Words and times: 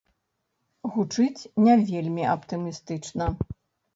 Гучыць 0.93 1.49
не 1.67 1.75
вельмі 1.91 2.23
аптымістычна. 2.35 3.25